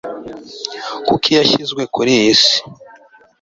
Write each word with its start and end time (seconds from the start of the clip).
kuki 1.07 1.29
yashyizwe 1.39 1.81
kuri 1.95 2.11
iyi 2.19 2.33
si 2.41 2.57